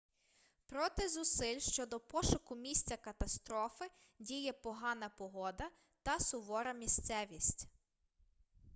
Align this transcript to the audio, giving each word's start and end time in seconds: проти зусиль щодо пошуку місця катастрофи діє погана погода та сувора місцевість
проти 0.67 1.07
зусиль 1.09 1.59
щодо 1.59 1.99
пошуку 1.99 2.55
місця 2.55 2.97
катастрофи 2.97 3.85
діє 4.19 4.53
погана 4.53 5.09
погода 5.17 5.69
та 6.03 6.19
сувора 6.19 6.73
місцевість 6.73 7.67